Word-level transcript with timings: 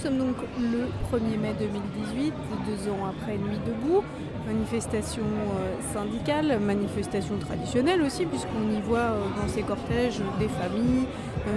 sommes 0.00 0.18
donc 0.18 0.36
le 0.58 0.86
1er 1.12 1.38
mai 1.38 1.54
2018, 1.58 2.32
deux 2.66 2.90
ans 2.90 3.06
après 3.06 3.36
Nuit 3.36 3.58
debout, 3.66 4.02
manifestation 4.46 5.22
euh, 5.22 5.92
syndicale, 5.92 6.58
manifestation 6.58 7.36
traditionnelle 7.36 8.00
aussi, 8.00 8.24
puisqu'on 8.24 8.70
y 8.74 8.80
voit 8.80 8.98
euh, 8.98 9.20
dans 9.40 9.48
ces 9.48 9.62
cortèges 9.62 10.20
des 10.38 10.48
familles, 10.48 11.06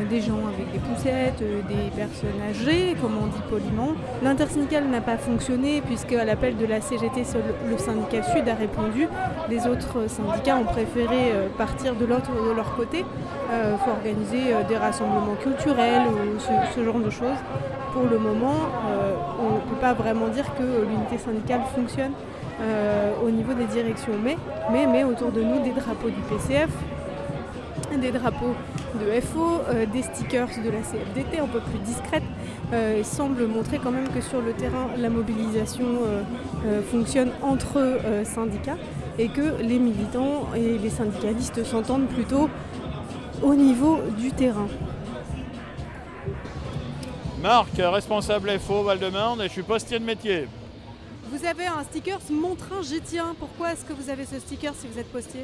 des 0.09 0.21
gens 0.21 0.39
avec 0.47 0.71
des 0.71 0.79
poussettes, 0.79 1.39
des 1.39 1.89
personnes 1.96 2.42
âgées, 2.50 2.96
comme 3.01 3.18
on 3.21 3.28
dit 3.28 3.42
poliment. 3.50 3.93
L'intersyndicale 4.23 4.86
n'a 4.87 5.01
pas 5.01 5.18
fonctionné, 5.18 5.82
puisque 5.86 6.14
à 6.14 6.25
l'appel 6.25 6.57
de 6.57 6.65
la 6.65 6.82
CGT, 6.82 7.23
le 7.69 7.78
syndicat 7.78 8.23
Sud 8.23 8.47
a 8.47 8.56
répondu. 8.56 9.07
Les 9.50 9.68
autres 9.68 10.07
syndicats 10.07 10.57
ont 10.57 10.65
préféré 10.65 11.33
partir 11.57 11.96
de, 11.96 12.06
l'autre, 12.06 12.32
de 12.32 12.56
leur 12.56 12.75
côté. 12.75 13.06
Il 13.51 13.78
faut 13.83 13.92
organiser 13.92 14.56
des 14.68 14.78
rassemblements 14.78 15.36
culturels 15.42 16.04
ou 16.07 16.39
ce, 16.75 16.84
genre 16.84 17.00
de 17.00 17.09
choses. 17.09 17.39
Pour 17.93 18.04
le 18.04 18.18
moment, 18.18 18.56
on 19.39 19.56
ne 19.56 19.59
peut 19.70 19.81
pas 19.81 19.93
vraiment 19.93 20.28
dire 20.28 20.45
que 20.56 20.64
l'unité 20.64 21.18
syndicale 21.18 21.61
fonctionne. 21.75 22.14
Euh, 22.61 23.11
au 23.25 23.31
niveau 23.31 23.54
des 23.54 23.65
directions. 23.65 24.14
Mais, 24.23 24.37
mais, 24.71 24.86
mais 24.86 25.04
autour 25.04 25.31
de 25.31 25.42
nous, 25.42 25.61
des 25.64 25.71
drapeaux 25.71 26.09
du 26.09 26.21
PCF, 26.29 26.70
des 27.97 28.11
drapeaux 28.11 28.56
de 29.00 29.21
FO, 29.21 29.61
euh, 29.70 29.86
des 29.86 30.02
stickers 30.02 30.50
de 30.64 30.70
la 30.70 30.82
CFDT 30.82 31.39
un 31.39 31.47
peu 31.47 31.60
plus 31.60 31.79
discrètes, 31.79 32.23
euh, 32.73 33.04
semblent 33.04 33.48
montrer 33.48 33.80
quand 33.80 33.92
même 33.92 34.08
que 34.09 34.22
sur 34.22 34.42
le 34.42 34.54
terrain, 34.54 34.88
la 34.98 35.09
mobilisation 35.09 35.86
fonctionne 36.90 37.32
entre 37.42 38.00
syndicats 38.23 38.78
et 39.20 39.28
que 39.28 39.62
les 39.62 39.80
militants 39.80 40.48
et 40.56 40.78
les 40.78 40.90
syndicalistes 40.90 41.64
s'entendent 41.64 42.08
plutôt 42.08 42.50
au 43.42 43.54
niveau 43.54 44.00
du 44.17 44.32
terrain. 44.32 44.67
Marc, 47.42 47.76
responsable 47.78 48.58
FO 48.60 48.84
Val-de-Marne 48.84 49.42
et 49.42 49.48
je 49.48 49.52
suis 49.54 49.64
postier 49.64 50.00
de 50.00 50.06
métier. 50.06 50.48
Vous 51.30 51.45
avez 51.45 51.66
un 51.66 51.84
sticker 51.84 52.20
Mon 52.30 52.56
train 52.56 52.82
j'y 52.82 53.02
tiens. 53.02 53.36
Pourquoi 53.39 53.73
est-ce 53.73 53.84
que 53.84 53.94
vous 53.94 54.10
avez 54.10 54.26
ce 54.26 54.39
sticker 54.39 54.73
si 54.76 54.88
vous 54.88 55.00
êtes 55.00 55.12
postier? 55.12 55.42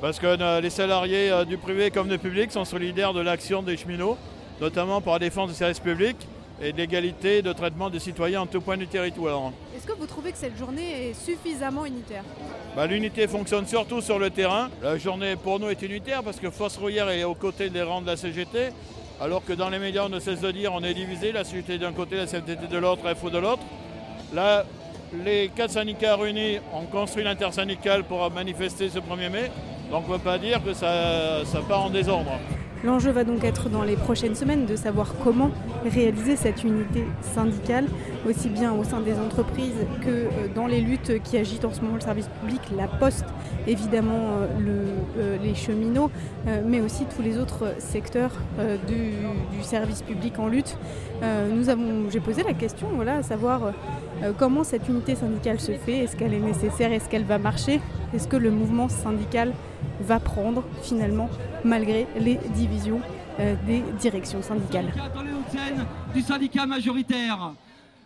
Parce 0.00 0.20
que 0.20 0.26
euh, 0.26 0.60
les 0.60 0.70
salariés 0.70 1.30
euh, 1.30 1.44
du 1.44 1.58
privé 1.58 1.90
comme 1.90 2.08
du 2.08 2.18
public 2.18 2.52
sont 2.52 2.64
solidaires 2.64 3.12
de 3.12 3.20
l'action 3.20 3.62
des 3.62 3.76
cheminots, 3.76 4.16
notamment 4.60 5.00
pour 5.00 5.12
la 5.14 5.18
défense 5.18 5.50
du 5.50 5.56
service 5.56 5.80
public 5.80 6.16
et 6.62 6.72
de 6.72 6.76
l'égalité 6.76 7.42
de 7.42 7.52
traitement 7.52 7.90
des 7.90 7.98
citoyens 7.98 8.42
en 8.42 8.46
tout 8.46 8.60
point 8.60 8.76
du 8.76 8.86
territoire. 8.86 9.52
Est-ce 9.76 9.86
que 9.86 9.98
vous 9.98 10.06
trouvez 10.06 10.30
que 10.30 10.38
cette 10.38 10.56
journée 10.56 11.08
est 11.08 11.14
suffisamment 11.14 11.84
unitaire? 11.84 12.22
Bah, 12.76 12.86
L'unité 12.86 13.26
fonctionne 13.26 13.66
surtout 13.66 14.00
sur 14.00 14.20
le 14.20 14.30
terrain. 14.30 14.70
La 14.82 14.98
journée 14.98 15.34
pour 15.34 15.58
nous 15.58 15.68
est 15.68 15.82
unitaire 15.82 16.22
parce 16.22 16.38
que 16.38 16.50
Force 16.50 16.76
Rouillère 16.76 17.10
est 17.10 17.24
aux 17.24 17.34
côtés 17.34 17.68
des 17.68 17.82
rangs 17.82 18.00
de 18.02 18.06
la 18.06 18.16
CGT, 18.16 18.68
alors 19.20 19.44
que 19.44 19.52
dans 19.52 19.68
les 19.68 19.80
médias 19.80 20.04
on 20.04 20.10
ne 20.10 20.20
cesse 20.20 20.40
de 20.40 20.50
dire 20.52 20.72
on 20.74 20.82
est 20.84 20.94
divisé, 20.94 21.32
la 21.32 21.42
CGT 21.42 21.78
d'un 21.78 21.92
côté, 21.92 22.16
la 22.16 22.28
CGT 22.28 22.68
de 22.70 22.78
l'autre, 22.78 23.02
FO 23.16 23.30
de 23.30 23.38
l'autre. 23.38 23.62
Là, 24.32 24.64
les 25.24 25.48
quatre 25.48 25.72
syndicats 25.72 26.14
réunis 26.14 26.58
ont 26.72 26.84
construit 26.84 27.24
l'intersyndicale 27.24 28.04
pour 28.04 28.30
manifester 28.30 28.90
ce 28.90 28.98
1er 28.98 29.30
mai. 29.30 29.50
Donc 29.90 30.04
on 30.06 30.12
ne 30.12 30.18
peut 30.18 30.24
pas 30.24 30.38
dire 30.38 30.62
que 30.62 30.74
ça, 30.74 31.44
ça 31.44 31.60
part 31.60 31.84
en 31.84 31.90
désordre. 31.90 32.32
L'enjeu 32.84 33.10
va 33.10 33.24
donc 33.24 33.42
être 33.42 33.68
dans 33.68 33.82
les 33.82 33.96
prochaines 33.96 34.36
semaines 34.36 34.64
de 34.64 34.76
savoir 34.76 35.14
comment 35.24 35.50
réaliser 35.84 36.36
cette 36.36 36.62
unité 36.62 37.04
syndicale, 37.22 37.86
aussi 38.28 38.48
bien 38.48 38.72
au 38.72 38.84
sein 38.84 39.00
des 39.00 39.14
entreprises 39.14 39.74
que 40.00 40.08
euh, 40.10 40.28
dans 40.54 40.68
les 40.68 40.80
luttes 40.80 41.20
qui 41.24 41.36
agitent 41.38 41.64
en 41.64 41.72
ce 41.72 41.80
moment 41.80 41.96
le 41.96 42.00
service 42.00 42.28
public, 42.40 42.60
la 42.76 42.86
poste, 42.86 43.24
évidemment 43.66 44.38
euh, 44.60 44.84
euh, 45.18 45.36
les 45.42 45.54
cheminots, 45.56 46.10
mais 46.64 46.80
aussi 46.80 47.04
tous 47.04 47.22
les 47.22 47.38
autres 47.38 47.74
secteurs 47.78 48.30
du, 48.86 49.12
service 49.62 50.02
public 50.02 50.38
en 50.38 50.48
lutte. 50.48 50.78
nous 51.54 51.68
avons, 51.68 52.08
j'ai 52.10 52.20
posé 52.20 52.42
la 52.42 52.54
question, 52.54 52.88
voilà, 52.94 53.16
à 53.16 53.22
savoir 53.22 53.72
comment 54.38 54.64
cette 54.64 54.88
unité 54.88 55.14
syndicale 55.14 55.60
se 55.60 55.72
fait, 55.72 55.98
est-ce 55.98 56.16
qu'elle 56.16 56.32
est 56.32 56.40
nécessaire, 56.40 56.92
est-ce 56.92 57.08
qu'elle 57.08 57.24
va 57.24 57.38
marcher, 57.38 57.80
est-ce 58.14 58.28
que 58.28 58.36
le 58.36 58.50
mouvement 58.50 58.88
syndical 58.88 59.52
va 60.00 60.20
prendre 60.20 60.64
finalement 60.82 61.28
malgré 61.64 62.06
les 62.18 62.38
divisions 62.54 63.00
euh, 63.40 63.54
des 63.66 63.82
directions 64.00 64.42
syndicales. 64.42 64.92
Dans 65.14 65.22
les 65.22 65.30
du 66.14 66.22
syndicat 66.22 66.66
majoritaire. 66.66 67.52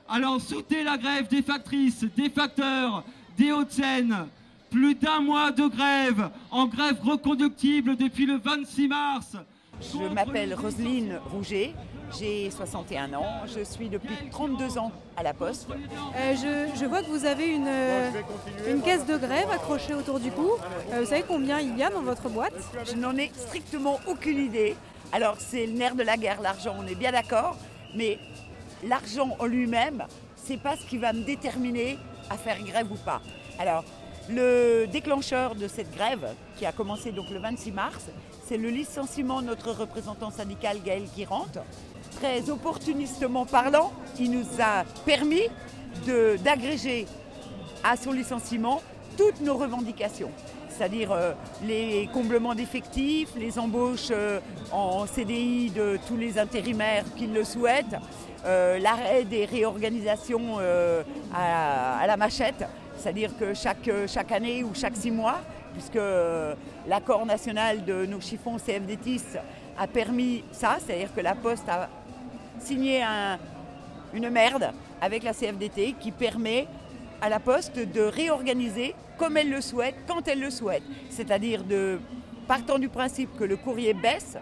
Alors 0.08 0.40
soutenez 0.40 0.84
la 0.84 0.98
grève 0.98 1.28
des 1.28 1.42
factrices, 1.42 2.04
des 2.16 2.28
facteurs, 2.28 3.04
des 3.38 3.52
Hauts-de-Seine. 3.52 4.26
Plus 4.70 4.94
d'un 4.94 5.20
mois 5.20 5.50
de 5.50 5.66
grève, 5.66 6.30
en 6.50 6.66
grève 6.66 6.98
reconductible 7.02 7.96
depuis 7.96 8.26
le 8.26 8.38
26 8.38 8.88
mars. 8.88 9.36
Je 9.80 10.08
m'appelle 10.08 10.54
Roselyne 10.54 11.18
Rouget, 11.32 11.72
j'ai 12.18 12.50
61 12.50 13.14
ans, 13.14 13.46
je 13.46 13.64
suis 13.64 13.88
depuis 13.88 14.14
32 14.30 14.78
ans 14.78 14.92
à 15.16 15.22
la 15.22 15.34
Poste. 15.34 15.68
Euh, 16.16 16.34
je, 16.76 16.84
vois 16.86 17.02
que 17.02 17.08
vous 17.08 17.24
avez 17.24 17.46
une, 17.46 17.66
euh, 17.66 18.10
une 18.68 18.82
caisse 18.82 19.06
de 19.06 19.16
grève 19.16 19.50
accrochée 19.50 19.94
autour 19.94 20.20
du 20.20 20.30
cou. 20.30 20.50
Euh, 20.92 21.00
vous 21.00 21.06
savez 21.06 21.24
combien 21.26 21.58
il 21.60 21.76
y 21.76 21.82
a 21.82 21.90
dans 21.90 22.02
votre 22.02 22.28
boîte? 22.28 22.54
Je 22.84 22.96
n'en 22.96 23.16
ai 23.16 23.30
strictement 23.34 23.98
aucune 24.06 24.38
idée. 24.38 24.76
Alors 25.10 25.36
c'est 25.38 25.66
le 25.66 25.72
nerf 25.72 25.94
de 25.94 26.02
la 26.02 26.16
guerre, 26.16 26.40
l'argent, 26.40 26.76
on 26.78 26.86
est 26.86 26.94
bien 26.94 27.12
d'accord, 27.12 27.56
mais 27.94 28.18
l'argent 28.84 29.36
en 29.38 29.46
lui-même, 29.46 30.04
c'est 30.36 30.60
pas 30.60 30.76
ce 30.76 30.86
qui 30.86 30.98
va 30.98 31.12
me 31.12 31.24
déterminer 31.24 31.98
à 32.30 32.36
faire 32.36 32.62
grève 32.62 32.90
ou 32.90 32.96
pas. 32.96 33.20
Alors 33.58 33.84
le 34.30 34.86
déclencheur 34.86 35.54
de 35.54 35.68
cette 35.68 35.92
grève, 35.94 36.34
qui 36.56 36.66
a 36.66 36.72
commencé 36.72 37.12
donc 37.12 37.30
le 37.30 37.38
26 37.38 37.72
mars, 37.72 38.06
c'est 38.46 38.56
le 38.56 38.68
licenciement 38.68 39.40
de 39.40 39.46
notre 39.46 39.72
représentant 39.72 40.30
syndical 40.30 40.78
Gaël 40.84 41.04
Guirante, 41.14 41.58
très 42.16 42.50
opportunistement 42.50 43.46
parlant, 43.46 43.92
qui 44.16 44.28
nous 44.28 44.46
a 44.60 44.84
permis 45.04 45.48
d'agréger 46.42 47.06
à 47.84 47.96
son 47.96 48.12
licenciement 48.12 48.80
toutes 49.16 49.40
nos 49.40 49.56
revendications, 49.56 50.30
c'est-à-dire 50.68 51.12
euh, 51.12 51.32
les 51.64 52.08
comblements 52.12 52.54
d'effectifs, 52.54 53.30
les 53.36 53.58
embauches 53.58 54.08
euh, 54.10 54.40
en 54.70 55.06
CDI 55.06 55.70
de 55.70 55.98
tous 56.08 56.16
les 56.16 56.38
intérimaires 56.38 57.04
qui 57.16 57.26
le 57.26 57.44
souhaitent, 57.44 57.96
euh, 58.46 58.78
l'arrêt 58.78 59.24
des 59.24 59.44
réorganisations 59.44 60.58
à, 61.34 62.06
la 62.06 62.16
machette, 62.16 62.64
c'est-à-dire 63.02 63.36
que 63.36 63.52
chaque, 63.52 63.90
chaque 64.06 64.30
année 64.30 64.62
ou 64.62 64.70
chaque 64.74 64.96
six 64.96 65.10
mois, 65.10 65.40
puisque 65.72 65.98
l'accord 66.86 67.26
national 67.26 67.84
de 67.84 68.06
nos 68.06 68.20
chiffons 68.20 68.58
CFDTIS 68.58 69.38
a 69.76 69.86
permis 69.88 70.44
ça, 70.52 70.76
c'est-à-dire 70.78 71.12
que 71.12 71.20
la 71.20 71.34
Poste 71.34 71.68
a 71.68 71.88
signé 72.60 73.02
une 74.14 74.30
merde 74.30 74.70
avec 75.00 75.24
la 75.24 75.32
CFDT 75.32 75.96
qui 75.98 76.12
permet 76.12 76.68
à 77.20 77.28
la 77.28 77.40
Poste 77.40 77.76
de 77.76 78.02
réorganiser 78.02 78.94
comme 79.18 79.36
elle 79.36 79.50
le 79.50 79.60
souhaite, 79.60 79.96
quand 80.06 80.28
elle 80.28 80.40
le 80.40 80.50
souhaite. 80.50 80.82
C'est-à-dire 81.10 81.64
de 81.64 81.98
partant 82.46 82.78
du 82.78 82.88
principe 82.88 83.36
que 83.36 83.44
le 83.44 83.56
courrier 83.56 83.94
baisse, 83.94 84.36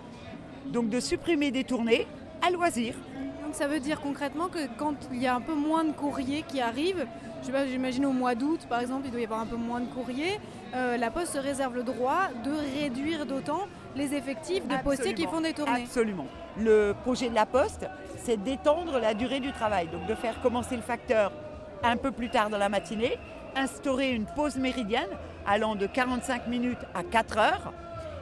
donc 0.66 0.91
de 0.91 1.00
supprimer 1.00 1.50
des 1.50 1.65
tournées 1.65 2.06
à 2.47 2.50
loisir. 2.50 2.94
Donc 3.42 3.54
ça 3.54 3.66
veut 3.66 3.81
dire 3.81 4.00
concrètement 4.00 4.48
que 4.48 4.66
quand 4.77 4.94
il 5.12 5.22
y 5.22 5.27
a 5.27 5.34
un 5.34 5.41
peu 5.41 5.54
moins 5.54 5.84
de 5.84 5.92
courriers 5.92 6.44
qui 6.47 6.60
arrivent, 7.49 7.71
j'imagine 7.71 8.06
au 8.06 8.12
mois 8.12 8.34
d'août 8.34 8.61
par 8.69 8.81
exemple, 8.81 9.03
il 9.06 9.11
doit 9.11 9.21
y 9.21 9.25
avoir 9.25 9.41
un 9.41 9.47
peu 9.47 9.56
moins 9.56 9.81
de 9.81 9.87
courriers, 9.87 10.39
euh, 10.75 10.97
la 10.97 11.11
Poste 11.11 11.34
se 11.34 11.39
réserve 11.39 11.75
le 11.75 11.83
droit 11.83 12.28
de 12.45 12.53
réduire 12.81 13.27
d'autant 13.27 13.67
les 13.97 14.15
effectifs 14.15 14.67
de 14.67 14.77
postiers 14.83 15.15
qui 15.15 15.25
font 15.27 15.41
des 15.41 15.53
tournées. 15.53 15.83
Absolument. 15.83 16.27
Le 16.59 16.95
projet 17.03 17.28
de 17.28 17.34
la 17.34 17.47
Poste, 17.47 17.87
c'est 18.16 18.42
d'étendre 18.42 18.98
la 18.98 19.15
durée 19.15 19.41
du 19.41 19.53
travail, 19.53 19.89
donc 19.89 20.07
de 20.07 20.15
faire 20.15 20.41
commencer 20.42 20.77
le 20.77 20.83
facteur 20.83 21.33
un 21.83 21.97
peu 21.97 22.10
plus 22.10 22.28
tard 22.28 22.51
dans 22.51 22.59
la 22.59 22.69
matinée, 22.69 23.19
instaurer 23.57 24.13
une 24.13 24.27
pause 24.27 24.57
méridienne 24.57 25.09
allant 25.47 25.75
de 25.75 25.87
45 25.87 26.47
minutes 26.47 26.84
à 26.95 27.03
4 27.03 27.39
heures 27.39 27.72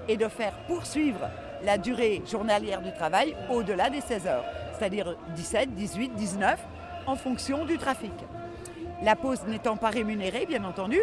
et 0.09 0.17
de 0.17 0.29
faire 0.29 0.53
poursuivre 0.67 1.29
la 1.65 1.77
durée 1.77 2.23
journalière 2.31 2.81
du 2.81 2.93
travail 2.93 3.37
au-delà 3.51 3.91
des 3.91 4.01
16 4.01 4.27
heures, 4.27 4.45
c'est-à-dire 4.79 5.17
17, 5.35 5.75
18, 5.75 6.15
19 6.15 6.59
en 7.07 7.17
fonction 7.17 7.65
du 7.65 7.79
trafic. 7.79 8.13
La 9.03 9.15
pause 9.15 9.45
n'étant 9.47 9.77
pas 9.77 9.91
rémunérée, 9.91 10.47
bien 10.47 10.65
entendu, 10.65 10.99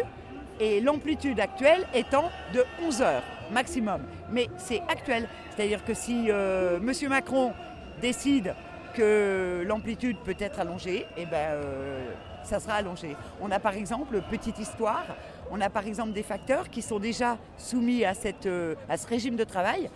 et 0.60 0.80
l'amplitude 0.80 1.40
actuelle 1.40 1.86
étant 1.94 2.30
de 2.52 2.64
11 2.82 3.02
heures 3.02 3.22
maximum. 3.50 4.02
Mais 4.30 4.48
c'est 4.56 4.82
actuel, 4.88 5.28
c'est-à-dire 5.50 5.84
que 5.84 5.94
si 5.94 6.26
euh, 6.30 6.78
M. 6.78 7.08
Macron 7.08 7.52
décide 8.00 8.54
que 8.94 9.64
l'amplitude 9.66 10.16
peut 10.24 10.36
être 10.38 10.60
allongée, 10.60 11.06
eh 11.16 11.26
ben, 11.26 11.36
euh, 11.36 12.10
ça 12.42 12.60
sera 12.60 12.74
allongé. 12.74 13.16
On 13.40 13.50
a 13.50 13.58
par 13.58 13.74
exemple, 13.74 14.20
petite 14.30 14.58
histoire, 14.58 15.04
on 15.50 15.60
a 15.60 15.70
par 15.70 15.86
exemple 15.86 16.12
des 16.12 16.22
facteurs 16.22 16.70
qui 16.70 16.82
sont 16.82 16.98
déjà 16.98 17.38
soumis 17.56 18.04
à, 18.04 18.12
euh, 18.46 18.74
à 18.88 18.96
ce 18.96 19.06
régime 19.06 19.36
de 19.36 19.44
travail 19.44 19.90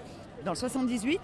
dans 0.45 0.53
le 0.53 0.57
78, 0.57 1.21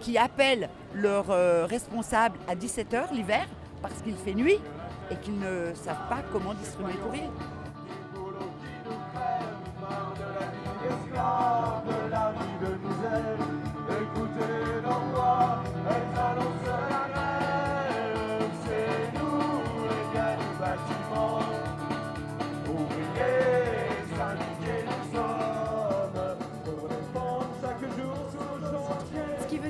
qui 0.00 0.18
appellent 0.18 0.68
leurs 0.94 1.28
responsables 1.68 2.36
à 2.48 2.54
17h 2.54 3.12
l'hiver 3.12 3.46
parce 3.80 4.02
qu'il 4.02 4.16
fait 4.16 4.34
nuit 4.34 4.58
et 5.10 5.16
qu'ils 5.16 5.38
ne 5.38 5.72
savent 5.74 6.08
pas 6.08 6.22
comment 6.32 6.54
distribuer 6.54 6.92
le 6.92 6.98
courrier. 6.98 7.30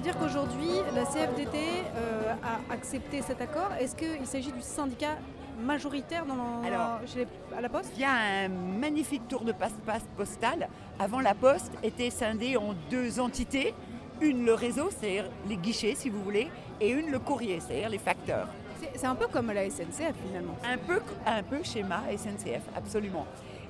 Dire 0.04 0.18
qu'aujourd'hui, 0.18 0.68
la 0.94 1.04
CFDT 1.06 1.56
euh, 1.96 2.34
a 2.42 2.72
accepté 2.72 3.22
cet 3.22 3.40
accord. 3.40 3.70
Est-ce 3.80 3.96
qu'il 3.96 4.26
s'agit 4.26 4.52
du 4.52 4.60
syndicat 4.60 5.16
majoritaire 5.58 6.26
dans 6.26 6.62
Alors, 6.66 7.00
chez 7.06 7.20
les- 7.20 7.56
à 7.56 7.60
la 7.62 7.68
Poste? 7.70 7.90
Il 7.96 8.02
y 8.02 8.04
a 8.04 8.12
un 8.44 8.48
magnifique 8.48 9.26
tour 9.28 9.40
de 9.44 9.52
passe-passe 9.52 10.04
postal. 10.16 10.68
Avant, 10.98 11.20
la 11.20 11.34
poste 11.34 11.72
était 11.82 12.10
scindée 12.10 12.56
en 12.58 12.74
deux 12.90 13.18
entités. 13.18 13.74
Une, 14.20 14.44
le 14.44 14.52
réseau, 14.52 14.90
c'est-à-dire 14.90 15.24
les 15.48 15.56
guichets, 15.56 15.94
si 15.96 16.10
vous 16.10 16.22
voulez, 16.22 16.48
et 16.80 16.90
une, 16.90 17.10
le 17.10 17.18
courrier, 17.18 17.60
c'est-à-dire 17.60 17.88
les 17.88 17.98
facteurs. 17.98 18.48
C'est- 18.94 19.06
un 19.06 19.14
peu 19.14 19.26
comme 19.28 19.50
la 19.52 19.64
SNCF 19.70 20.14
finalement. 20.26 20.56
Un 20.70 20.76
peu, 20.78 21.00
un 21.26 21.42
peu 21.42 21.62
schéma 21.62 22.02
SNCF, 22.14 22.62
absolument. 22.76 23.26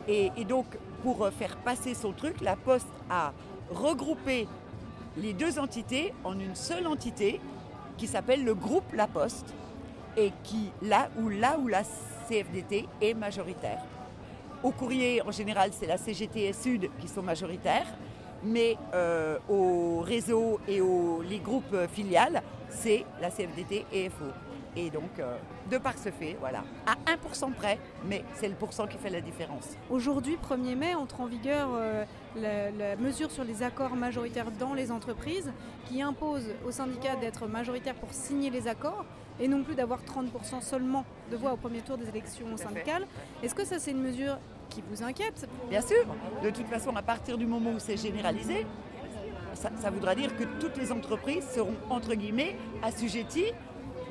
Et, 0.08 0.32
et 0.36 0.44
donc, 0.44 0.66
pour 1.04 1.24
euh, 1.24 1.30
faire 1.30 1.56
passer 1.58 1.94
son 1.94 2.12
truc, 2.12 2.40
la 2.40 2.56
Poste 2.56 2.88
a 3.08 3.32
regroupé 3.72 4.46
les 5.16 5.32
deux 5.32 5.58
entités 5.58 6.12
en 6.24 6.38
une 6.38 6.54
seule 6.54 6.86
entité 6.86 7.40
qui 7.96 8.06
s'appelle 8.06 8.44
le 8.44 8.54
groupe 8.54 8.92
La 8.92 9.06
Poste 9.06 9.54
et 10.16 10.32
qui, 10.42 10.70
là 10.82 11.08
où, 11.18 11.28
là 11.28 11.58
où 11.58 11.68
la 11.68 11.82
CFDT 12.28 12.88
est 13.00 13.14
majoritaire. 13.14 13.80
Au 14.62 14.70
courrier, 14.70 15.22
en 15.22 15.30
général, 15.30 15.70
c'est 15.72 15.86
la 15.86 15.98
CGT 15.98 16.46
et 16.46 16.52
Sud 16.52 16.88
qui 17.00 17.08
sont 17.08 17.22
majoritaires, 17.22 17.86
mais 18.42 18.76
euh, 18.94 19.38
au 19.48 20.00
réseau 20.00 20.60
et 20.66 20.80
aux 20.80 21.22
les 21.22 21.38
groupes 21.38 21.76
filiales, 21.92 22.42
c'est 22.70 23.04
la 23.20 23.30
CFDT 23.30 23.84
et 23.92 24.08
FO. 24.08 24.24
Et 24.76 24.90
donc, 24.90 25.18
euh, 25.18 25.36
de 25.70 25.78
par 25.78 25.96
ce 25.96 26.10
fait, 26.10 26.36
voilà, 26.40 26.64
à 26.86 26.94
1% 27.12 27.52
près, 27.52 27.78
mais 28.04 28.24
c'est 28.34 28.48
le 28.48 28.54
pourcent 28.54 28.86
qui 28.86 28.98
fait 28.98 29.10
la 29.10 29.20
différence. 29.20 29.76
Aujourd'hui, 29.88 30.36
1er 30.36 30.74
mai, 30.74 30.94
entre 30.94 31.20
en 31.20 31.26
vigueur 31.26 31.68
euh, 31.74 32.04
la, 32.36 32.70
la 32.70 32.96
mesure 32.96 33.30
sur 33.30 33.44
les 33.44 33.62
accords 33.62 33.94
majoritaires 33.94 34.50
dans 34.58 34.74
les 34.74 34.90
entreprises 34.90 35.52
qui 35.86 36.02
impose 36.02 36.46
aux 36.66 36.72
syndicats 36.72 37.16
d'être 37.16 37.46
majoritaires 37.46 37.94
pour 37.94 38.12
signer 38.12 38.50
les 38.50 38.66
accords 38.66 39.04
et 39.40 39.48
non 39.48 39.62
plus 39.62 39.74
d'avoir 39.74 40.00
30% 40.02 40.60
seulement 40.60 41.04
de 41.30 41.36
voix 41.36 41.52
au 41.52 41.56
premier 41.56 41.80
tour 41.80 41.96
des 41.96 42.08
élections 42.08 42.56
syndicales. 42.56 43.06
Est-ce 43.42 43.54
que 43.54 43.64
ça 43.64 43.78
c'est 43.78 43.90
une 43.92 44.02
mesure 44.02 44.38
qui 44.70 44.82
vous 44.90 45.02
inquiète? 45.02 45.48
Bien 45.70 45.80
sûr, 45.80 46.04
de 46.42 46.50
toute 46.50 46.66
façon, 46.66 46.94
à 46.96 47.02
partir 47.02 47.38
du 47.38 47.46
moment 47.46 47.70
où 47.70 47.78
c'est 47.78 47.96
généralisé, 47.96 48.66
ça, 49.54 49.70
ça 49.80 49.90
voudra 49.90 50.14
dire 50.14 50.36
que 50.36 50.44
toutes 50.60 50.76
les 50.76 50.90
entreprises 50.90 51.48
seront, 51.48 51.76
entre 51.90 52.14
guillemets, 52.14 52.56
assujetties 52.82 53.52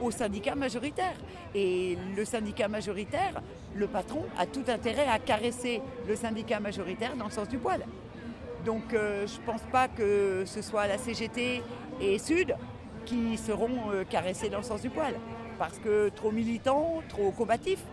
au 0.02 0.12
syndicat 0.12 0.56
majoritaire. 0.56 1.16
Et 1.56 1.98
le 2.16 2.26
syndicat 2.26 2.68
majoritaire, 2.68 3.42
le 3.76 3.88
patron, 3.88 4.26
a 4.38 4.46
tout 4.46 4.64
intérêt 4.68 5.08
à 5.08 5.20
caresser 5.20 5.82
le 6.08 6.16
syndicat 6.16 6.60
majoritaire 6.60 7.16
dans 7.16 7.26
le 7.26 7.32
sens 7.32 7.48
du 7.48 7.58
poil. 7.58 7.84
Donc 8.66 8.94
euh, 8.94 9.28
je 9.28 9.40
ne 9.40 9.46
pense 9.46 9.62
pas 9.72 9.88
que 9.88 10.44
ce 10.46 10.62
soit 10.62 10.88
la 10.88 10.98
CGT 10.98 11.62
et 12.00 12.18
Sud 12.18 12.56
qui 13.06 13.38
seront 13.38 13.92
euh, 13.92 14.04
caressés 14.06 14.50
dans 14.50 14.60
le 14.60 14.64
sens 14.64 14.82
du 14.82 14.90
poil. 14.90 15.16
Parce 15.60 15.78
que 15.80 16.10
trop 16.10 16.32
militants, 16.32 17.02
trop 17.10 17.32
combatifs. 17.32 17.84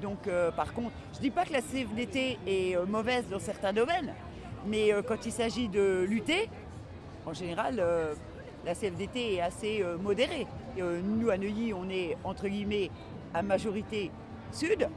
Donc 0.00 0.26
euh, 0.26 0.50
par 0.50 0.72
contre, 0.72 0.92
je 1.14 1.20
dis 1.20 1.30
pas 1.30 1.44
que 1.44 1.52
la 1.52 1.60
CFDT 1.60 2.38
est 2.46 2.76
mauvaise 2.86 3.24
dans 3.28 3.38
certains 3.38 3.72
domaines, 3.72 4.14
mais 4.66 4.90
quand 5.06 5.24
il 5.26 5.32
s'agit 5.32 5.68
de 5.68 6.04
lutter, 6.08 6.48
en 7.24 7.32
général, 7.32 7.82
la 8.64 8.74
CFDT 8.74 9.34
est 9.34 9.40
assez 9.40 9.84
modérée. 10.00 10.46
Euh, 10.78 11.00
nous, 11.02 11.30
à 11.30 11.38
Neuilly, 11.38 11.72
on 11.72 11.88
est 11.88 12.16
entre 12.24 12.48
guillemets 12.48 12.90
à 13.34 13.42
majorité 13.42 14.10
sud, 14.52 14.88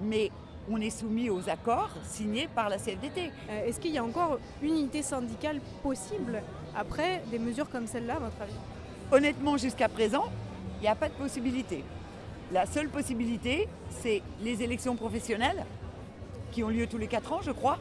mais 0.00 0.30
on 0.70 0.80
est 0.80 0.90
soumis 0.90 1.30
aux 1.30 1.48
accords 1.48 1.90
signés 2.04 2.48
par 2.54 2.68
la 2.68 2.78
CFDT. 2.78 3.30
Euh, 3.50 3.66
Est-ce 3.66 3.80
qu'il 3.80 3.92
y 3.92 3.98
a 3.98 4.04
encore 4.04 4.38
une 4.62 4.70
unité 4.70 5.02
syndicale 5.02 5.60
possible 5.82 6.42
après 6.76 7.22
des 7.30 7.38
mesures 7.38 7.68
comme 7.68 7.86
celle-là, 7.86 8.16
à 8.16 8.18
votre 8.20 8.40
avis? 8.40 8.54
Honnêtement, 9.10 9.56
jusqu'à 9.56 9.88
présent, 9.88 10.24
il 10.78 10.82
n'y 10.82 10.88
a 10.88 10.94
pas 10.94 11.08
de 11.08 11.14
possibilité. 11.14 11.84
La 12.52 12.66
seule 12.66 12.88
possibilité, 12.88 13.68
c'est 13.90 14.22
les 14.42 14.62
élections 14.62 14.96
professionnelles 14.96 15.64
qui 16.50 16.62
ont 16.62 16.68
lieu 16.68 16.86
tous 16.86 16.98
les 16.98 17.06
4 17.06 17.32
ans, 17.32 17.40
je 17.42 17.50
crois, 17.50 17.78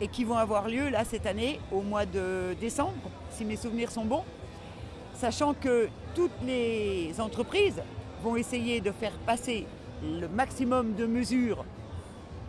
et 0.00 0.08
qui 0.08 0.24
vont 0.24 0.36
avoir 0.36 0.68
lieu 0.68 0.88
là 0.88 1.04
cette 1.04 1.26
année 1.26 1.60
au 1.70 1.80
mois 1.80 2.04
de 2.04 2.54
décembre, 2.60 3.10
si 3.30 3.44
mes 3.44 3.56
souvenirs 3.56 3.92
sont 3.92 4.04
bons, 4.04 4.24
sachant 5.14 5.54
que 5.54 5.88
toutes 6.14 6.40
les 6.44 7.12
entreprises 7.20 7.82
vont 8.22 8.36
essayer 8.36 8.80
de 8.80 8.90
faire 8.92 9.12
passer 9.26 9.66
le 10.02 10.28
maximum 10.28 10.94
de 10.94 11.06
mesures 11.06 11.64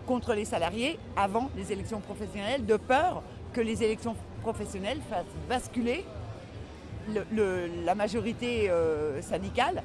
contre 0.05 0.33
les 0.33 0.45
salariés 0.45 0.99
avant 1.15 1.49
les 1.57 1.71
élections 1.71 1.99
professionnelles, 1.99 2.65
de 2.65 2.77
peur 2.77 3.23
que 3.53 3.61
les 3.61 3.83
élections 3.83 4.15
professionnelles 4.41 4.99
fassent 5.09 5.25
basculer 5.49 6.05
le- 7.13 7.25
le- 7.31 7.69
la 7.83 7.95
majorité 7.95 8.69
euh, 8.69 9.21
syndicale 9.21 9.81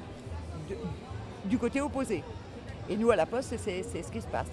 du 1.45 1.57
côté 1.57 1.81
opposé. 1.81 2.23
Et 2.89 2.97
nous, 2.97 3.11
à 3.11 3.15
la 3.15 3.25
Poste, 3.25 3.55
c'est 3.57 3.83
c'est 3.83 4.03
ce 4.03 4.11
qui 4.11 4.21
se 4.21 4.27
passe. 4.27 4.47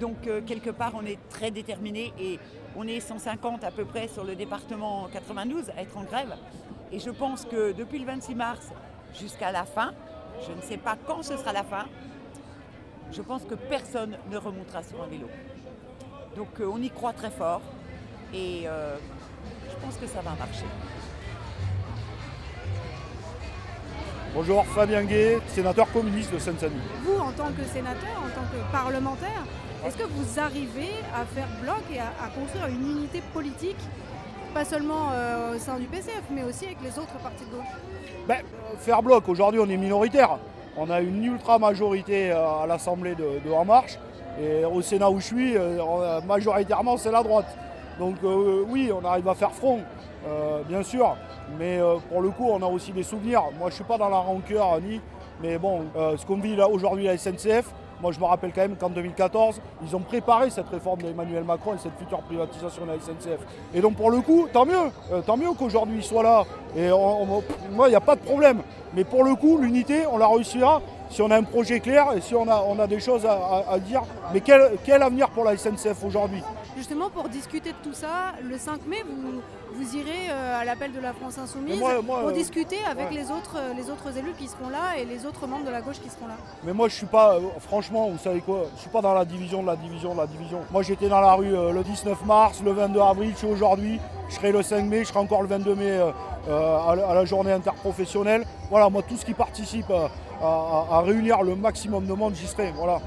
Donc, 0.00 0.26
euh, 0.26 0.40
quelque 0.40 0.70
part, 0.70 0.92
on 0.94 1.04
est 1.04 1.18
très 1.28 1.50
déterminés 1.50 2.12
et 2.18 2.38
on 2.76 2.86
est 2.88 3.00
150 3.00 3.62
à 3.64 3.70
peu 3.70 3.84
près 3.84 4.08
sur 4.08 4.24
le 4.24 4.34
département 4.34 5.08
92 5.12 5.70
à 5.76 5.82
être 5.82 5.96
en 5.96 6.02
grève. 6.04 6.34
Et 6.92 6.98
je 6.98 7.08
pense 7.08 7.46
que 7.46 7.72
depuis 7.72 7.98
le 7.98 8.04
26 8.04 8.34
mars 8.34 8.68
jusqu'à 9.18 9.50
la 9.50 9.64
fin, 9.64 9.92
je 10.46 10.52
ne 10.52 10.60
sais 10.60 10.76
pas 10.76 10.96
quand 11.06 11.22
ce 11.22 11.38
sera 11.38 11.52
la 11.54 11.64
fin, 11.64 11.86
je 13.10 13.22
pense 13.22 13.44
que 13.44 13.54
personne 13.54 14.18
ne 14.30 14.36
remontera 14.36 14.82
sur 14.82 15.02
un 15.02 15.06
vélo. 15.06 15.28
Donc, 16.36 16.60
euh, 16.60 16.70
on 16.70 16.80
y 16.82 16.90
croit 16.90 17.14
très 17.14 17.30
fort 17.30 17.62
et 18.34 18.64
euh, 18.66 18.96
je 19.70 19.76
pense 19.84 19.96
que 19.96 20.06
ça 20.06 20.20
va 20.20 20.32
marcher. 20.38 20.66
Bonjour, 24.34 24.64
Fabien 24.66 25.04
Gay, 25.04 25.38
sénateur 25.48 25.90
communiste 25.92 26.32
de 26.32 26.38
Seine-Saint-Denis. 26.38 26.80
Vous, 27.04 27.18
en 27.18 27.32
tant 27.32 27.52
que 27.52 27.64
sénateur, 27.64 28.18
en 28.18 28.28
tant 28.34 28.46
que 28.50 28.72
parlementaire, 28.72 29.44
est-ce 29.84 29.96
que 29.96 30.04
vous 30.04 30.38
arrivez 30.40 30.90
à 31.14 31.24
faire 31.24 31.48
bloc 31.62 31.82
et 31.92 32.00
à, 32.00 32.08
à 32.22 32.28
construire 32.28 32.66
une 32.66 32.98
unité 32.98 33.22
politique, 33.32 33.76
pas 34.52 34.64
seulement 34.64 35.08
euh, 35.12 35.56
au 35.56 35.58
sein 35.58 35.78
du 35.78 35.86
PCF, 35.86 36.22
mais 36.30 36.44
aussi 36.44 36.66
avec 36.66 36.78
les 36.82 36.98
autres 36.98 37.18
partis 37.22 37.44
de 37.44 37.56
gauche 37.56 37.66
Ben, 38.28 38.38
faire 38.78 39.02
bloc, 39.02 39.28
aujourd'hui 39.28 39.60
on 39.60 39.68
est 39.68 39.76
minoritaire. 39.76 40.38
On 40.76 40.90
a 40.90 41.00
une 41.00 41.24
ultra 41.24 41.58
majorité 41.58 42.32
euh, 42.32 42.62
à 42.62 42.66
l'Assemblée 42.66 43.14
de, 43.14 43.50
En 43.52 43.64
Marche. 43.64 43.98
Et 44.40 44.64
au 44.64 44.80
Sénat 44.80 45.10
où 45.10 45.20
je 45.20 45.26
suis, 45.26 45.56
euh, 45.56 46.20
majoritairement 46.22 46.96
c'est 46.96 47.10
la 47.10 47.22
droite. 47.22 47.56
Donc 47.98 48.16
oui, 48.68 48.90
on 48.90 49.04
arrive 49.06 49.28
à 49.28 49.34
faire 49.34 49.52
front, 49.52 49.80
bien 50.66 50.82
sûr. 50.82 51.14
Mais 51.58 51.78
pour 52.08 52.22
le 52.22 52.30
coup, 52.30 52.48
on 52.50 52.62
a 52.62 52.66
aussi 52.66 52.90
des 52.90 53.02
souvenirs. 53.02 53.42
Moi 53.58 53.68
je 53.68 53.74
suis 53.74 53.84
pas 53.84 53.98
dans 53.98 54.08
la 54.08 54.16
rancœur 54.16 54.80
ni. 54.80 54.98
Mais 55.42 55.58
bon, 55.58 55.82
ce 55.94 56.24
qu'on 56.24 56.38
vit 56.38 56.58
aujourd'hui 56.62 57.06
à 57.08 57.12
la 57.12 57.18
SNCF, 57.18 57.70
moi 58.02 58.10
je 58.12 58.18
me 58.18 58.24
rappelle 58.24 58.52
quand 58.52 58.62
même 58.62 58.76
qu'en 58.76 58.90
2014, 58.90 59.60
ils 59.86 59.96
ont 59.96 60.00
préparé 60.00 60.50
cette 60.50 60.68
réforme 60.68 61.00
d'Emmanuel 61.02 61.44
Macron 61.44 61.74
et 61.74 61.78
cette 61.78 61.96
future 61.98 62.20
privatisation 62.22 62.84
de 62.84 62.90
la 62.90 62.98
SNCF. 62.98 63.38
Et 63.72 63.80
donc 63.80 63.94
pour 63.94 64.10
le 64.10 64.20
coup, 64.20 64.48
tant 64.52 64.66
mieux, 64.66 64.90
euh, 65.12 65.22
tant 65.22 65.36
mieux 65.36 65.52
qu'aujourd'hui 65.56 65.98
ils 65.98 66.04
soient 66.04 66.24
là. 66.24 66.44
Et 66.76 66.88
moi, 66.90 67.86
il 67.86 67.90
n'y 67.90 67.96
a 67.96 68.00
pas 68.00 68.16
de 68.16 68.20
problème. 68.20 68.62
Mais 68.94 69.04
pour 69.04 69.24
le 69.24 69.34
coup, 69.34 69.58
l'unité, 69.58 70.06
on 70.10 70.16
la 70.16 70.26
réussira 70.26 70.80
si 71.12 71.22
on 71.22 71.30
a 71.30 71.36
un 71.36 71.42
projet 71.44 71.78
clair 71.80 72.06
et 72.16 72.20
si 72.20 72.34
on 72.34 72.48
a, 72.48 72.64
on 72.66 72.78
a 72.78 72.86
des 72.86 72.98
choses 73.00 73.24
à, 73.26 73.32
à- 73.34 73.72
à 73.74 73.78
dire. 73.78 74.02
Mais 74.32 74.40
quel, 74.40 74.72
quel 74.84 75.02
avenir 75.02 75.28
pour 75.30 75.44
la 75.44 75.56
SNCF 75.56 76.02
aujourd'hui? 76.04 76.42
Justement, 76.76 77.10
pour 77.10 77.28
discuter 77.28 77.70
de 77.70 77.76
tout 77.84 77.92
ça, 77.94 78.32
le 78.42 78.56
5 78.58 78.86
mai, 78.86 79.04
vous, 79.06 79.40
vous 79.74 79.96
irez 79.96 80.30
euh, 80.30 80.60
à 80.60 80.64
l'appel 80.64 80.92
de 80.92 81.00
la 81.00 81.12
France 81.12 81.36
Insoumise 81.38 81.74
Mais 81.74 81.80
moi- 81.80 82.02
moi, 82.02 82.20
pour 82.20 82.28
euh, 82.30 82.32
discuter 82.32 82.78
avec 82.90 83.10
ouais. 83.10 83.16
les, 83.16 83.30
autres, 83.30 83.56
euh, 83.56 83.74
les 83.76 83.90
autres 83.90 84.16
élus 84.16 84.32
qui 84.38 84.48
seront 84.48 84.70
là 84.70 84.98
et 84.98 85.04
les 85.04 85.26
autres 85.26 85.46
membres 85.46 85.66
de 85.66 85.70
la 85.70 85.82
gauche 85.82 86.00
qui 86.02 86.08
seront 86.08 86.26
là. 86.28 86.34
Mais 86.64 86.72
moi, 86.72 86.88
je 86.88 86.94
suis 86.94 87.06
pas, 87.06 87.36
franchement, 87.60 88.08
vous 88.08 88.18
savez 88.18 88.40
quoi, 88.40 88.64
je 88.74 88.80
suis 88.80 88.90
pas 88.90 89.02
dans 89.02 89.14
la 89.14 89.24
division 89.26 89.62
de 89.62 89.66
la 89.66 89.76
division 89.76 90.14
de 90.14 90.18
la 90.20 90.26
division. 90.26 90.60
Moi, 90.70 90.82
j'étais 90.82 91.08
dans 91.10 91.20
la 91.20 91.34
rue 91.34 91.50
le 91.50 91.82
19 91.84 92.24
mars, 92.24 92.62
le 92.64 92.72
22 92.72 93.00
avril, 93.00 93.30
je 93.34 93.38
suis 93.38 93.46
aujourd'hui, 93.46 94.00
je 94.30 94.34
serai 94.34 94.50
le 94.50 94.62
5 94.62 94.84
mai, 94.86 95.00
je 95.04 95.08
serai 95.08 95.18
encore 95.20 95.42
le 95.42 95.48
22 95.48 95.74
mai 95.74 96.00
à, 96.48 96.94
la- 96.96 97.08
à 97.08 97.14
la 97.14 97.24
journée 97.24 97.52
interprofessionnelle. 97.52 98.44
Voilà, 98.70 98.88
moi, 98.88 99.02
tout 99.02 99.16
ce 99.16 99.24
qui 99.24 99.34
participe 99.34 99.90
à, 99.90 100.10
à- 100.42 101.00
réunir 101.02 101.42
le 101.42 101.54
maximum 101.56 102.06
de 102.06 102.12
monde, 102.14 102.34
j'y 102.34 102.46
serai. 102.46 102.72
Voilà. 102.72 103.00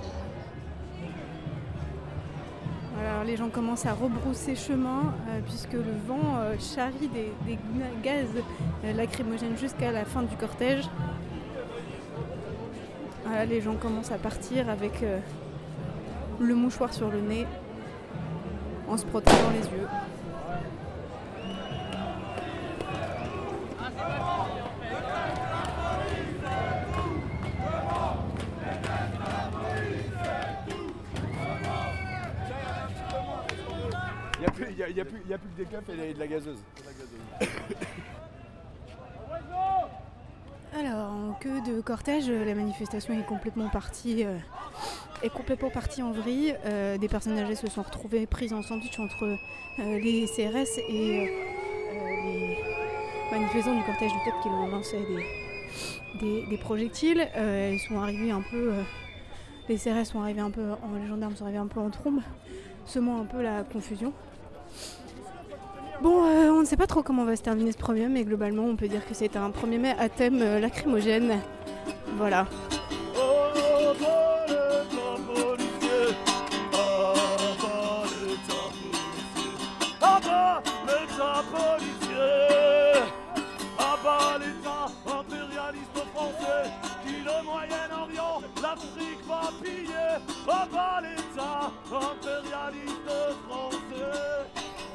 Voilà, 2.95 3.23
les 3.25 3.35
gens 3.35 3.49
commencent 3.49 3.85
à 3.85 3.93
rebrousser 3.93 4.55
chemin 4.55 5.13
euh, 5.29 5.39
puisque 5.45 5.73
le 5.73 5.83
vent 6.07 6.37
euh, 6.37 6.55
charrie 6.59 7.09
des, 7.13 7.31
gaz 8.03 8.25
euh, 8.85 8.93
lacrymogènes 8.93 9.57
jusqu'à 9.57 9.91
la 9.91 10.05
fin 10.05 10.21
du 10.23 10.35
cortège. 10.37 10.85
Voilà, 13.25 13.45
les 13.45 13.59
gens 13.61 13.75
commencent 13.75 14.11
à 14.11 14.17
partir 14.17 14.69
avec 14.69 15.03
euh, 15.03 15.19
le 16.39 16.55
mouchoir 16.55 16.93
sur 16.93 17.09
le 17.09 17.19
nez 17.21 17.45
en 18.89 18.97
se 18.97 19.05
protégeant 19.05 19.49
les 19.51 19.67
yeux. 19.77 19.87
Il 34.37 34.41
n'y 34.41 34.45
a, 34.45 34.49
a- 35.01 35.05
plus 35.05 35.21
y 35.29 35.33
a 35.33 35.37
plus 35.37 35.49
que 35.49 35.57
des 35.57 35.65
et 36.09 36.13
de 36.13 36.19
la 36.19 36.27
gazeuse. 36.27 36.59
Alors, 40.77 41.09
en 41.11 41.33
queue 41.39 41.61
de 41.61 41.79
cortège, 41.81 42.29
la 42.29 42.53
manifestation 42.53 43.13
est 43.17 43.25
complètement 43.25 43.69
partie, 43.69 44.25
euh, 44.25 44.37
est 45.23 45.29
complètement 45.29 45.69
partie 45.69 46.03
en 46.03 46.11
vrille. 46.11 46.55
Euh, 46.65 46.97
des 46.97 47.07
personnes 47.07 47.37
âgées 47.37 47.55
se 47.55 47.69
sont 47.69 47.81
retrouvées 47.81 48.27
prises 48.27 48.51
en 48.53 48.61
sandwich 48.61 48.99
entre 48.99 49.23
euh, 49.23 49.35
les 49.99 50.25
CRS 50.27 50.79
et 50.89 51.29
manifestants 53.37 53.75
du 53.75 53.83
cortège 53.83 54.11
du 54.13 54.19
TEP 54.23 54.33
qui 54.41 54.49
leur 54.49 54.67
lançaient 54.67 55.05
des, 56.19 56.57
projectiles. 56.57 57.27
Euh, 57.35 57.71
ils 57.73 57.79
sont 57.79 57.99
arrivés 57.99 58.31
un 58.31 58.41
peu, 58.41 58.71
euh, 58.71 58.81
les 59.67 59.77
CRS 59.77 60.05
sont 60.05 60.21
arrivés 60.21 60.39
un 60.41 60.51
peu, 60.51 60.71
en- 60.71 60.99
les 61.01 61.07
gendarmes 61.07 61.35
sont 61.35 61.43
arrivés 61.43 61.59
un 61.59 61.67
peu 61.67 61.79
en 61.81 61.89
trombe, 61.89 62.21
semant 62.85 63.21
un 63.21 63.25
peu 63.25 63.41
la 63.41 63.63
confusion. 63.63 64.13
Bon, 66.01 66.25
euh, 66.25 66.49
on 66.51 66.61
ne 66.61 66.65
sait 66.65 66.77
pas 66.77 66.87
trop 66.87 67.03
comment 67.03 67.25
va 67.25 67.35
se 67.35 67.41
terminer 67.41 67.71
ce 67.71 67.77
premier, 67.77 68.07
mais 68.07 68.23
globalement, 68.23 68.63
on 68.63 68.75
peut 68.75 68.87
dire 68.87 69.05
que 69.05 69.13
c'est 69.13 69.35
un 69.35 69.49
1er 69.49 69.79
mai 69.79 69.95
à 69.99 70.07
thème 70.09 70.39
lacrymogène. 70.59 71.39
Voilà. 72.17 72.47
Ah 90.65 90.69
bah 90.71 90.99
l'État 90.99 91.71
impérialiste 91.91 93.11
français 93.47 94.47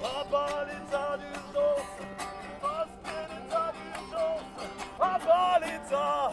Ah 0.03 0.25
bah 0.31 0.67
l'État 0.67 1.17
d'urgence 1.17 1.93
Parce 2.61 2.95
que 3.05 3.17
l'État 3.31 3.73
d'urgence 3.77 4.43
Ah 5.01 5.19
bah 5.25 5.61
l'État 5.61 6.33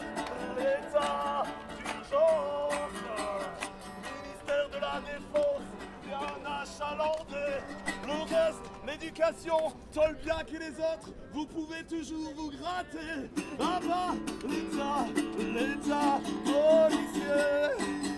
L'État 0.56 1.44
d'urgence 1.76 2.48
ministère 4.12 4.68
de 4.70 4.80
la 4.80 5.00
Défense, 5.06 5.68
bien 6.04 6.36
achalandé. 6.44 7.46
Le 8.06 8.22
reste, 8.22 8.64
l'éducation, 8.86 9.72
bien 10.24 10.38
que 10.44 10.58
les 10.58 10.74
autres, 10.80 11.10
vous 11.32 11.46
pouvez 11.46 11.84
toujours 11.84 12.32
vous 12.34 12.50
gratter. 12.50 13.30
Ah 13.60 13.78
bah, 13.86 14.14
l'État, 14.48 15.06
l'État 15.38 16.20
policier. 16.44 18.17